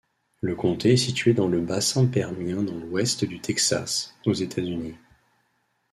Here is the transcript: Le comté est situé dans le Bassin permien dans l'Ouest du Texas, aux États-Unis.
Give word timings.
Le 0.39 0.55
comté 0.55 0.93
est 0.93 0.97
situé 0.97 1.35
dans 1.35 1.47
le 1.47 1.61
Bassin 1.61 2.07
permien 2.07 2.63
dans 2.63 2.73
l'Ouest 2.79 3.23
du 3.23 3.39
Texas, 3.39 4.15
aux 4.25 4.33
États-Unis. 4.33 4.95